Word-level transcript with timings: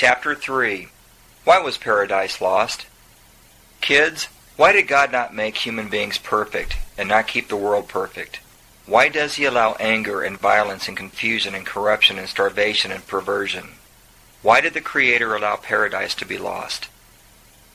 Chapter 0.00 0.34
3 0.34 0.88
Why 1.44 1.58
was 1.58 1.76
paradise 1.76 2.40
lost? 2.40 2.86
Kids, 3.82 4.28
why 4.56 4.72
did 4.72 4.88
God 4.88 5.12
not 5.12 5.34
make 5.34 5.58
human 5.58 5.90
beings 5.90 6.16
perfect 6.16 6.78
and 6.96 7.06
not 7.06 7.26
keep 7.26 7.48
the 7.48 7.56
world 7.56 7.86
perfect? 7.86 8.40
Why 8.86 9.10
does 9.10 9.34
he 9.34 9.44
allow 9.44 9.74
anger 9.74 10.22
and 10.22 10.38
violence 10.38 10.88
and 10.88 10.96
confusion 10.96 11.54
and 11.54 11.66
corruption 11.66 12.18
and 12.18 12.26
starvation 12.30 12.90
and 12.90 13.06
perversion? 13.06 13.72
Why 14.40 14.62
did 14.62 14.72
the 14.72 14.80
Creator 14.80 15.34
allow 15.34 15.56
paradise 15.56 16.14
to 16.14 16.24
be 16.24 16.38
lost? 16.38 16.88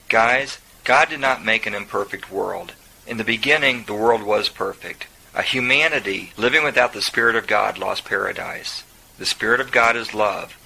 Guys, 0.08 0.58
God 0.82 1.08
did 1.08 1.20
not 1.20 1.44
make 1.44 1.64
an 1.64 1.76
imperfect 1.76 2.28
world. 2.32 2.72
In 3.06 3.18
the 3.18 3.22
beginning, 3.22 3.84
the 3.84 3.94
world 3.94 4.24
was 4.24 4.48
perfect. 4.48 5.06
A 5.32 5.42
humanity 5.42 6.32
living 6.36 6.64
without 6.64 6.92
the 6.92 7.02
Spirit 7.02 7.36
of 7.36 7.46
God 7.46 7.78
lost 7.78 8.04
paradise. 8.04 8.82
The 9.16 9.26
Spirit 9.26 9.60
of 9.60 9.70
God 9.70 9.94
is 9.94 10.12
love. 10.12 10.56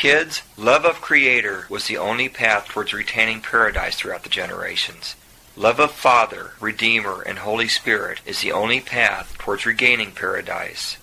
Kids, 0.00 0.40
love 0.56 0.86
of 0.86 1.02
Creator 1.02 1.66
was 1.68 1.86
the 1.86 1.98
only 1.98 2.26
path 2.26 2.68
towards 2.68 2.94
retaining 2.94 3.42
paradise 3.42 3.96
throughout 3.96 4.22
the 4.22 4.30
generations. 4.30 5.14
Love 5.56 5.78
of 5.78 5.90
Father, 5.90 6.52
Redeemer, 6.58 7.20
and 7.20 7.40
Holy 7.40 7.68
Spirit 7.68 8.22
is 8.24 8.40
the 8.40 8.50
only 8.50 8.80
path 8.80 9.36
towards 9.36 9.66
regaining 9.66 10.12
paradise. 10.12 10.96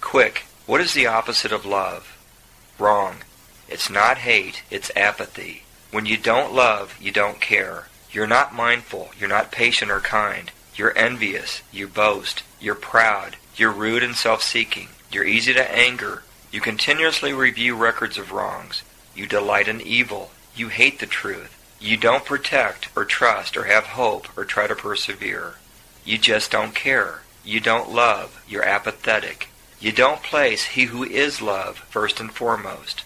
Quick, 0.00 0.44
what 0.66 0.80
is 0.80 0.94
the 0.94 1.04
opposite 1.04 1.50
of 1.50 1.66
love? 1.66 2.16
Wrong. 2.78 3.16
It's 3.68 3.90
not 3.90 4.18
hate, 4.18 4.62
it's 4.70 4.92
apathy. 4.94 5.64
When 5.90 6.06
you 6.06 6.16
don't 6.16 6.54
love, 6.54 6.96
you 7.00 7.10
don't 7.10 7.40
care. 7.40 7.88
You're 8.12 8.28
not 8.28 8.54
mindful, 8.54 9.10
you're 9.18 9.28
not 9.28 9.50
patient 9.50 9.90
or 9.90 9.98
kind. 9.98 10.52
You're 10.76 10.96
envious, 10.96 11.62
you 11.72 11.88
boast, 11.88 12.44
you're 12.60 12.76
proud, 12.76 13.34
you're 13.56 13.72
rude 13.72 14.04
and 14.04 14.14
self-seeking, 14.14 14.90
you're 15.10 15.24
easy 15.24 15.54
to 15.54 15.74
anger, 15.76 16.22
you 16.50 16.60
continuously 16.60 17.32
review 17.32 17.76
records 17.76 18.18
of 18.18 18.32
wrongs, 18.32 18.82
you 19.14 19.26
delight 19.26 19.68
in 19.68 19.80
evil, 19.80 20.30
you 20.54 20.68
hate 20.68 20.98
the 20.98 21.06
truth, 21.06 21.54
you 21.80 21.96
don't 21.96 22.24
protect 22.24 22.88
or 22.96 23.04
trust 23.04 23.56
or 23.56 23.64
have 23.64 23.84
hope 23.84 24.26
or 24.36 24.44
try 24.44 24.66
to 24.66 24.74
persevere. 24.74 25.54
You 26.04 26.18
just 26.18 26.50
don't 26.50 26.74
care. 26.74 27.20
You 27.44 27.60
don't 27.60 27.92
love. 27.92 28.44
You're 28.48 28.64
apathetic. 28.64 29.48
You 29.78 29.92
don't 29.92 30.22
place 30.22 30.64
He 30.66 30.84
who 30.84 31.04
is 31.04 31.40
love 31.40 31.78
first 31.90 32.18
and 32.18 32.32
foremost. 32.32 33.04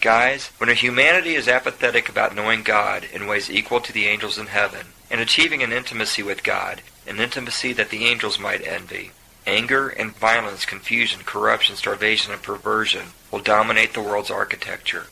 Guys, 0.00 0.50
when 0.56 0.70
a 0.70 0.74
humanity 0.74 1.34
is 1.34 1.46
apathetic 1.46 2.08
about 2.08 2.34
knowing 2.34 2.62
God 2.62 3.04
in 3.12 3.26
ways 3.26 3.50
equal 3.50 3.80
to 3.80 3.92
the 3.92 4.06
angels 4.06 4.38
in 4.38 4.46
heaven, 4.46 4.86
and 5.10 5.20
achieving 5.20 5.62
an 5.62 5.72
intimacy 5.72 6.22
with 6.22 6.42
God, 6.42 6.80
an 7.06 7.20
intimacy 7.20 7.74
that 7.74 7.90
the 7.90 8.06
angels 8.06 8.38
might 8.38 8.66
envy, 8.66 9.10
anger 9.50 9.88
and 9.88 10.16
violence, 10.16 10.64
confusion, 10.64 11.22
corruption, 11.24 11.76
starvation, 11.76 12.32
and 12.32 12.42
perversion 12.42 13.08
will 13.30 13.40
dominate 13.40 13.94
the 13.94 14.00
world's 14.00 14.30
architecture. 14.30 15.06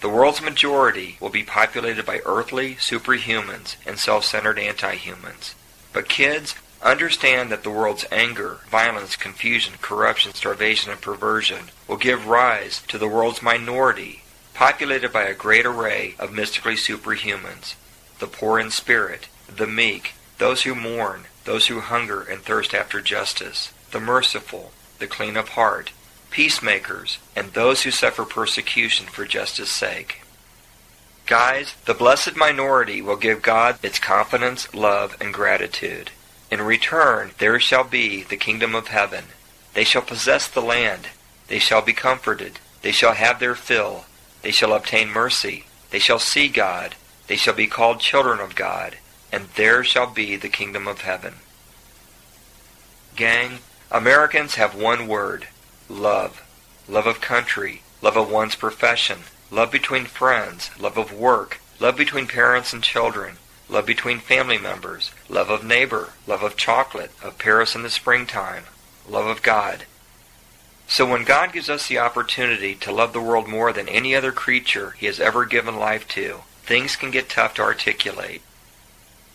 The 0.00 0.08
world's 0.08 0.42
majority 0.42 1.16
will 1.20 1.30
be 1.30 1.44
populated 1.44 2.04
by 2.04 2.20
earthly 2.26 2.74
superhumans 2.74 3.76
and 3.86 3.98
self-centered 3.98 4.58
anti-humans. 4.58 5.54
But 5.92 6.08
kids, 6.08 6.56
Understand 6.84 7.50
that 7.50 7.62
the 7.62 7.70
world's 7.70 8.04
anger, 8.12 8.58
violence, 8.68 9.16
confusion, 9.16 9.72
corruption, 9.80 10.34
starvation, 10.34 10.92
and 10.92 11.00
perversion 11.00 11.70
will 11.88 11.96
give 11.96 12.26
rise 12.26 12.82
to 12.88 12.98
the 12.98 13.08
world's 13.08 13.40
minority, 13.40 14.22
populated 14.52 15.10
by 15.10 15.22
a 15.22 15.32
great 15.32 15.64
array 15.64 16.14
of 16.18 16.34
mystically 16.34 16.74
superhumans, 16.74 17.74
the 18.18 18.26
poor 18.26 18.60
in 18.60 18.70
spirit, 18.70 19.28
the 19.48 19.66
meek, 19.66 20.12
those 20.38 20.62
who 20.62 20.74
mourn, 20.74 21.24
those 21.44 21.66
who 21.66 21.80
hunger 21.80 22.22
and 22.22 22.42
thirst 22.42 22.74
after 22.74 23.00
justice, 23.00 23.72
the 23.90 24.00
merciful, 24.00 24.72
the 24.98 25.06
clean 25.06 25.36
of 25.36 25.50
heart, 25.50 25.92
peacemakers, 26.30 27.18
and 27.36 27.52
those 27.52 27.82
who 27.82 27.90
suffer 27.90 28.24
persecution 28.24 29.06
for 29.06 29.24
justice' 29.24 29.70
sake. 29.70 30.22
Guys, 31.26 31.74
the 31.86 31.94
blessed 31.94 32.36
minority 32.36 33.00
will 33.00 33.16
give 33.16 33.40
God 33.40 33.78
its 33.82 33.98
confidence, 33.98 34.72
love, 34.74 35.16
and 35.20 35.32
gratitude. 35.32 36.10
In 36.50 36.60
return 36.60 37.30
there 37.38 37.58
shall 37.58 37.84
be 37.84 38.22
the 38.24 38.36
kingdom 38.36 38.74
of 38.74 38.88
heaven. 38.88 39.24
They 39.72 39.84
shall 39.84 40.02
possess 40.02 40.46
the 40.46 40.60
land. 40.60 41.08
They 41.48 41.58
shall 41.58 41.82
be 41.82 41.92
comforted. 41.92 42.60
They 42.82 42.92
shall 42.92 43.14
have 43.14 43.40
their 43.40 43.54
fill. 43.54 44.04
They 44.42 44.50
shall 44.50 44.74
obtain 44.74 45.08
mercy. 45.08 45.64
They 45.90 45.98
shall 45.98 46.18
see 46.18 46.48
God. 46.48 46.94
They 47.26 47.36
shall 47.36 47.54
be 47.54 47.66
called 47.66 48.00
children 48.00 48.40
of 48.40 48.54
God. 48.54 48.98
And 49.34 49.48
there 49.56 49.82
shall 49.82 50.06
be 50.06 50.36
the 50.36 50.48
kingdom 50.48 50.86
of 50.86 51.00
heaven. 51.00 51.34
Gang, 53.16 53.58
Americans 53.90 54.54
have 54.54 54.74
one 54.74 55.08
word. 55.08 55.48
Love. 55.88 56.42
Love 56.88 57.06
of 57.06 57.20
country. 57.20 57.82
Love 58.00 58.16
of 58.16 58.30
one's 58.30 58.54
profession. 58.54 59.20
Love 59.50 59.72
between 59.72 60.04
friends. 60.04 60.70
Love 60.78 60.96
of 60.96 61.12
work. 61.12 61.60
Love 61.80 61.96
between 61.96 62.28
parents 62.28 62.72
and 62.72 62.82
children 62.82 63.38
love 63.68 63.86
between 63.86 64.18
family 64.18 64.58
members, 64.58 65.10
love 65.28 65.50
of 65.50 65.64
neighbor, 65.64 66.10
love 66.26 66.42
of 66.42 66.56
chocolate, 66.56 67.10
of 67.22 67.38
Paris 67.38 67.74
in 67.74 67.82
the 67.82 67.90
springtime, 67.90 68.64
love 69.08 69.26
of 69.26 69.42
God. 69.42 69.84
So 70.86 71.06
when 71.06 71.24
God 71.24 71.52
gives 71.52 71.70
us 71.70 71.88
the 71.88 71.98
opportunity 71.98 72.74
to 72.76 72.92
love 72.92 73.12
the 73.12 73.22
world 73.22 73.48
more 73.48 73.72
than 73.72 73.88
any 73.88 74.14
other 74.14 74.32
creature 74.32 74.90
he 74.92 75.06
has 75.06 75.18
ever 75.18 75.46
given 75.46 75.76
life 75.76 76.06
to, 76.08 76.40
things 76.62 76.94
can 76.94 77.10
get 77.10 77.30
tough 77.30 77.54
to 77.54 77.62
articulate. 77.62 78.42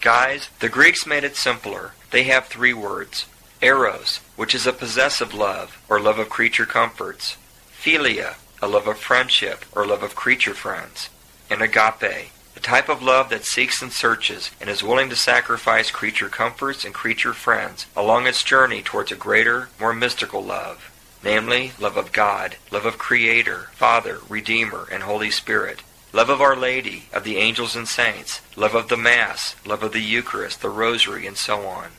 Guys, 0.02 0.50
the 0.60 0.70
Greeks 0.70 1.06
made 1.06 1.26
it 1.26 1.36
simpler. 1.36 1.92
They 2.12 2.24
have 2.24 2.46
three 2.48 2.74
words. 2.74 3.26
Eros, 3.62 4.22
which 4.38 4.56
is 4.56 4.66
a 4.66 4.72
possessive 4.72 5.34
love, 5.34 5.78
or 5.90 6.00
love 6.00 6.20
of 6.20 6.30
creature 6.30 6.66
comforts. 6.66 7.36
Philia, 7.72 8.36
a 8.62 8.68
love 8.68 8.88
of 8.88 8.98
friendship, 8.98 9.66
or 9.74 9.86
love 9.86 10.02
of 10.02 10.16
creature 10.16 10.54
friends. 10.54 11.10
And 11.50 11.62
agape, 11.62 12.32
the 12.54 12.60
type 12.62 12.88
of 12.88 13.04
love 13.04 13.30
that 13.30 13.44
seeks 13.44 13.82
and 13.82 13.92
searches 13.92 14.52
and 14.62 14.70
is 14.70 14.82
willing 14.84 15.10
to 15.10 15.18
sacrifice 15.18 15.92
creature 15.92 16.30
comforts 16.30 16.86
and 16.86 16.94
creature 16.94 17.34
friends 17.34 17.86
along 17.96 18.26
its 18.26 18.44
journey 18.44 18.82
towards 18.82 19.12
a 19.12 19.16
greater, 19.16 19.68
more 19.82 19.94
mystical 19.94 20.42
love, 20.42 20.92
namely, 21.24 21.74
love 21.78 21.98
of 21.98 22.14
God, 22.14 22.56
love 22.72 22.86
of 22.86 22.98
Creator, 22.98 23.70
Father, 23.74 24.20
Redeemer, 24.30 24.88
and 24.92 25.04
Holy 25.04 25.32
Spirit, 25.32 25.82
love 26.12 26.30
of 26.30 26.42
Our 26.42 26.56
Lady, 26.56 27.04
of 27.14 27.24
the 27.24 27.38
angels 27.38 27.76
and 27.76 27.88
saints, 27.88 28.42
love 28.56 28.76
of 28.76 28.90
the 28.90 28.98
Mass, 28.98 29.56
love 29.66 29.84
of 29.84 29.94
the 29.94 30.02
Eucharist, 30.02 30.62
the 30.62 30.70
Rosary, 30.70 31.28
and 31.28 31.38
so 31.38 31.68
on. 31.68 31.92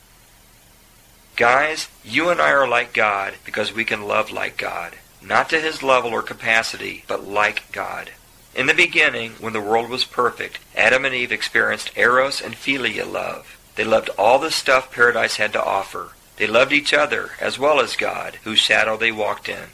Guys, 1.37 1.88
you 2.04 2.28
and 2.28 2.41
I 2.41 2.50
are 2.50 2.69
like 2.69 2.93
God 2.93 3.34
because 3.44 3.72
we 3.72 3.84
can 3.84 4.06
love 4.06 4.31
like 4.31 4.56
God, 4.56 4.97
not 5.22 5.48
to 5.50 5.60
his 5.60 5.82
level 5.82 6.10
or 6.10 6.22
capacity, 6.22 7.04
but 7.06 7.26
like 7.26 7.71
God. 7.72 8.10
In 8.54 8.66
the 8.66 8.75
beginning, 8.75 9.32
when 9.41 9.53
the 9.53 9.60
world 9.60 9.88
was 9.88 10.04
perfect, 10.04 10.59
Adam 10.77 11.04
and 11.04 11.15
Eve 11.15 11.32
experienced 11.32 11.97
eros 11.97 12.42
and 12.42 12.54
philia 12.54 13.10
love. 13.10 13.56
They 13.77 13.84
loved 13.84 14.10
all 14.19 14.38
the 14.38 14.50
stuff 14.50 14.91
paradise 14.91 15.37
had 15.37 15.53
to 15.53 15.65
offer. 15.65 16.10
They 16.37 16.47
loved 16.47 16.72
each 16.72 16.92
other 16.92 17.31
as 17.41 17.59
well 17.59 17.81
as 17.81 17.97
God, 17.97 18.38
whose 18.42 18.59
shadow 18.59 18.97
they 18.97 19.12
walked 19.12 19.48
in. 19.48 19.71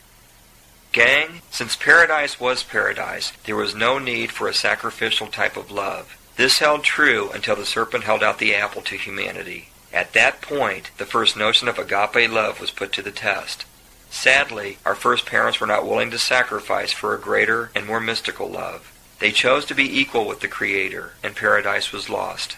Gang, 0.97 1.43
since 1.51 1.77
paradise 1.77 2.41
was 2.41 2.63
paradise, 2.63 3.31
there 3.45 3.55
was 3.55 3.75
no 3.75 3.99
need 3.99 4.33
for 4.33 4.49
a 4.49 4.55
sacrificial 4.55 5.27
type 5.27 5.55
of 5.55 5.71
love. 5.71 6.17
This 6.37 6.61
held 6.61 6.85
true 6.85 7.31
until 7.33 7.55
the 7.55 7.67
serpent 7.67 8.05
held 8.05 8.23
out 8.23 8.39
the 8.39 8.55
apple 8.55 8.81
to 8.81 8.97
humanity. 8.97 9.69
At 9.93 10.15
that 10.15 10.41
point, 10.41 10.91
the 10.97 11.05
first 11.05 11.37
notion 11.37 11.69
of 11.69 11.79
agape 11.79 12.31
love 12.31 12.63
was 12.63 12.71
put 12.71 12.95
to 12.95 13.03
the 13.03 13.11
test. 13.11 13.67
Sadly, 14.09 14.79
our 14.87 14.95
first 14.95 15.27
parents 15.27 15.61
were 15.61 15.67
not 15.67 15.87
willing 15.87 16.11
to 16.13 16.19
sacrifice 16.19 16.93
for 16.93 17.15
a 17.15 17.21
greater 17.21 17.71
and 17.75 17.87
more 17.87 18.01
mystical 18.01 18.49
love. 18.49 18.91
They 19.19 19.33
chose 19.33 19.67
to 19.67 19.75
be 19.75 20.01
equal 20.01 20.27
with 20.27 20.41
the 20.41 20.49
Creator, 20.49 21.13
and 21.23 21.37
paradise 21.37 21.93
was 21.93 22.09
lost. 22.09 22.57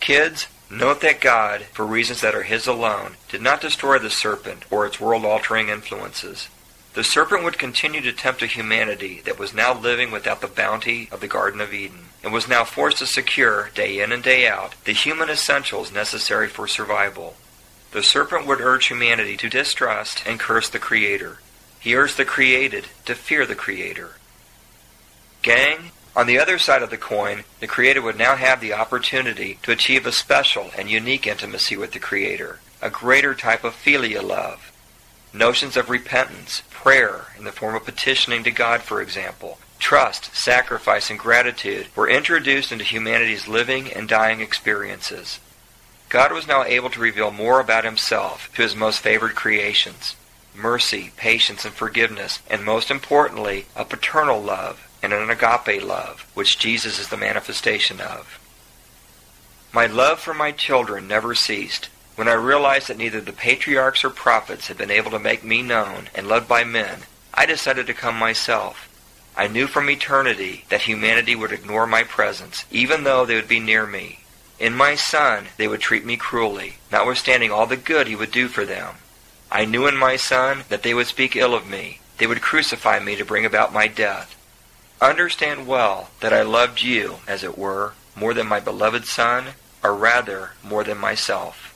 Kids, 0.00 0.48
note 0.68 1.02
that 1.02 1.20
God, 1.20 1.66
for 1.72 1.86
reasons 1.86 2.20
that 2.20 2.34
are 2.34 2.42
His 2.42 2.66
alone, 2.66 3.14
did 3.28 3.42
not 3.42 3.60
destroy 3.60 4.00
the 4.00 4.10
serpent 4.10 4.64
or 4.72 4.86
its 4.86 4.98
world-altering 4.98 5.68
influences. 5.68 6.48
The 6.94 7.02
serpent 7.02 7.42
would 7.42 7.58
continue 7.58 8.00
to 8.02 8.12
tempt 8.12 8.40
a 8.42 8.46
humanity 8.46 9.20
that 9.24 9.38
was 9.38 9.52
now 9.52 9.74
living 9.76 10.12
without 10.12 10.40
the 10.40 10.46
bounty 10.46 11.08
of 11.10 11.20
the 11.20 11.26
Garden 11.26 11.60
of 11.60 11.74
Eden, 11.74 12.06
and 12.22 12.32
was 12.32 12.46
now 12.46 12.64
forced 12.64 12.98
to 12.98 13.06
secure, 13.06 13.70
day 13.74 14.00
in 14.00 14.12
and 14.12 14.22
day 14.22 14.46
out, 14.46 14.76
the 14.84 14.92
human 14.92 15.28
essentials 15.28 15.92
necessary 15.92 16.48
for 16.48 16.68
survival. 16.68 17.34
The 17.90 18.04
serpent 18.04 18.46
would 18.46 18.60
urge 18.60 18.86
humanity 18.86 19.36
to 19.38 19.48
distrust 19.50 20.22
and 20.24 20.38
curse 20.38 20.68
the 20.68 20.78
Creator. 20.78 21.38
He 21.80 21.96
urged 21.96 22.16
the 22.16 22.24
created 22.24 22.86
to 23.06 23.16
fear 23.16 23.44
the 23.44 23.56
Creator. 23.56 24.10
Gang, 25.42 25.90
on 26.14 26.28
the 26.28 26.38
other 26.38 26.58
side 26.58 26.82
of 26.82 26.90
the 26.90 26.96
coin, 26.96 27.42
the 27.58 27.66
Creator 27.66 28.02
would 28.02 28.16
now 28.16 28.36
have 28.36 28.60
the 28.60 28.72
opportunity 28.72 29.58
to 29.62 29.72
achieve 29.72 30.06
a 30.06 30.12
special 30.12 30.70
and 30.78 30.88
unique 30.88 31.26
intimacy 31.26 31.76
with 31.76 31.90
the 31.90 31.98
Creator, 31.98 32.60
a 32.80 32.88
greater 32.88 33.34
type 33.34 33.64
of 33.64 33.74
filial 33.74 34.24
love. 34.24 34.70
Notions 35.34 35.76
of 35.76 35.90
repentance, 35.90 36.62
prayer 36.70 37.26
in 37.36 37.42
the 37.42 37.50
form 37.50 37.74
of 37.74 37.84
petitioning 37.84 38.44
to 38.44 38.52
God, 38.52 38.82
for 38.82 39.02
example, 39.02 39.58
trust, 39.80 40.32
sacrifice, 40.32 41.10
and 41.10 41.18
gratitude 41.18 41.88
were 41.96 42.08
introduced 42.08 42.70
into 42.70 42.84
humanity's 42.84 43.48
living 43.48 43.92
and 43.92 44.08
dying 44.08 44.40
experiences. 44.40 45.40
God 46.08 46.32
was 46.32 46.46
now 46.46 46.62
able 46.62 46.88
to 46.90 47.00
reveal 47.00 47.32
more 47.32 47.58
about 47.58 47.84
himself 47.84 48.48
to 48.54 48.62
his 48.62 48.76
most 48.76 49.00
favored 49.00 49.34
creations 49.34 50.14
mercy, 50.54 51.10
patience, 51.16 51.64
and 51.64 51.74
forgiveness, 51.74 52.38
and 52.48 52.64
most 52.64 52.88
importantly, 52.88 53.66
a 53.74 53.84
paternal 53.84 54.40
love 54.40 54.88
and 55.02 55.12
an 55.12 55.28
agape 55.28 55.82
love, 55.82 56.24
which 56.34 56.60
Jesus 56.60 57.00
is 57.00 57.08
the 57.08 57.16
manifestation 57.16 58.00
of. 58.00 58.38
My 59.72 59.86
love 59.86 60.20
for 60.20 60.32
my 60.32 60.52
children 60.52 61.08
never 61.08 61.34
ceased. 61.34 61.88
When 62.16 62.28
I 62.28 62.34
realized 62.34 62.86
that 62.88 62.96
neither 62.96 63.20
the 63.20 63.32
patriarchs 63.32 64.04
or 64.04 64.10
prophets 64.10 64.68
had 64.68 64.78
been 64.78 64.90
able 64.90 65.10
to 65.10 65.18
make 65.18 65.42
me 65.42 65.62
known 65.62 66.08
and 66.14 66.28
loved 66.28 66.46
by 66.46 66.62
men, 66.62 67.00
I 67.32 67.44
decided 67.44 67.88
to 67.88 67.94
come 67.94 68.16
myself. 68.16 68.88
I 69.36 69.48
knew 69.48 69.66
from 69.66 69.90
eternity 69.90 70.64
that 70.68 70.82
humanity 70.82 71.34
would 71.34 71.50
ignore 71.50 71.88
my 71.88 72.04
presence, 72.04 72.66
even 72.70 73.02
though 73.02 73.26
they 73.26 73.34
would 73.34 73.48
be 73.48 73.58
near 73.58 73.84
me. 73.84 74.20
In 74.60 74.74
my 74.74 74.94
son, 74.94 75.48
they 75.56 75.66
would 75.66 75.80
treat 75.80 76.04
me 76.04 76.16
cruelly, 76.16 76.76
notwithstanding 76.92 77.50
all 77.50 77.66
the 77.66 77.76
good 77.76 78.06
he 78.06 78.14
would 78.14 78.30
do 78.30 78.46
for 78.46 78.64
them. 78.64 78.94
I 79.50 79.64
knew 79.64 79.88
in 79.88 79.96
my 79.96 80.14
son 80.14 80.62
that 80.68 80.84
they 80.84 80.94
would 80.94 81.08
speak 81.08 81.34
ill 81.34 81.52
of 81.52 81.68
me. 81.68 81.98
They 82.18 82.28
would 82.28 82.42
crucify 82.42 83.00
me 83.00 83.16
to 83.16 83.24
bring 83.24 83.44
about 83.44 83.72
my 83.72 83.88
death. 83.88 84.36
Understand 85.00 85.66
well 85.66 86.10
that 86.20 86.32
I 86.32 86.42
loved 86.42 86.80
you, 86.80 87.16
as 87.26 87.42
it 87.42 87.58
were, 87.58 87.94
more 88.14 88.34
than 88.34 88.46
my 88.46 88.60
beloved 88.60 89.06
son, 89.06 89.54
or 89.82 89.96
rather 89.96 90.52
more 90.62 90.84
than 90.84 90.96
myself. 90.98 91.73